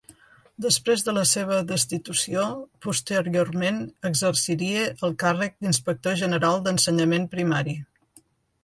[0.65, 2.45] Després de la seva destitució,
[2.87, 3.79] posteriorment
[4.11, 7.81] exerciria el càrrec d'Inspector general d'Ensenyament Primari.